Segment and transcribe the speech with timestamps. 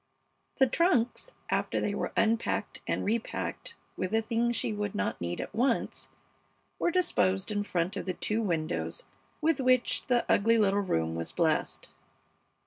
[0.55, 5.39] The trunks, after they were unpacked and repacked with the things she would not need
[5.39, 6.09] at once,
[6.79, 9.05] were disposed in front of the two windows
[9.41, 11.93] with which the ugly little room was blessed.